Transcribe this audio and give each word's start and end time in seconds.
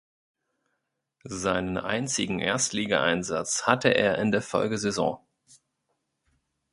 Seinen 1.25 1.77
einzigen 1.77 2.39
Erstligaeinsatz 2.39 3.67
hatte 3.67 3.89
er 3.89 4.17
in 4.17 4.31
der 4.31 4.41
Folgesaison. 4.41 5.19